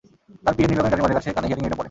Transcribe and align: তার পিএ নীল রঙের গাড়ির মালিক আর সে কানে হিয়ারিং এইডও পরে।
তার 0.43 0.53
পিএ 0.57 0.67
নীল 0.69 0.79
রঙের 0.79 0.91
গাড়ির 0.93 1.03
মালিক 1.05 1.17
আর 1.19 1.23
সে 1.25 1.31
কানে 1.35 1.47
হিয়ারিং 1.47 1.65
এইডও 1.65 1.75
পরে। 1.75 1.79